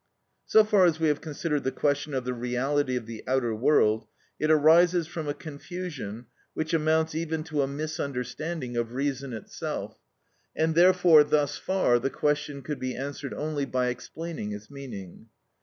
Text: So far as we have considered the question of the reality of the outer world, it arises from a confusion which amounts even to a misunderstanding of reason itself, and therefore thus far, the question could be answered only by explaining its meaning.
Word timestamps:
So 0.47 0.63
far 0.63 0.85
as 0.85 0.99
we 0.99 1.09
have 1.09 1.21
considered 1.21 1.63
the 1.63 1.71
question 1.71 2.15
of 2.15 2.25
the 2.25 2.33
reality 2.33 2.95
of 2.95 3.05
the 3.05 3.23
outer 3.27 3.53
world, 3.53 4.07
it 4.39 4.49
arises 4.49 5.05
from 5.05 5.27
a 5.27 5.33
confusion 5.35 6.25
which 6.55 6.73
amounts 6.73 7.13
even 7.13 7.43
to 7.43 7.61
a 7.61 7.67
misunderstanding 7.67 8.75
of 8.75 8.93
reason 8.95 9.31
itself, 9.31 9.99
and 10.55 10.73
therefore 10.73 11.23
thus 11.23 11.55
far, 11.57 11.99
the 11.99 12.09
question 12.09 12.63
could 12.63 12.79
be 12.79 12.95
answered 12.95 13.35
only 13.35 13.63
by 13.65 13.89
explaining 13.89 14.53
its 14.53 14.71
meaning. 14.71 15.27